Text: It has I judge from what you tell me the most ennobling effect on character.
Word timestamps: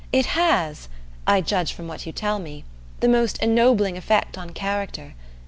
It 0.11 0.25
has 0.25 0.89
I 1.27 1.41
judge 1.41 1.73
from 1.73 1.87
what 1.87 2.07
you 2.07 2.11
tell 2.11 2.39
me 2.39 2.63
the 3.01 3.07
most 3.07 3.37
ennobling 3.37 3.97
effect 3.97 4.35
on 4.35 4.49
character. 4.49 5.13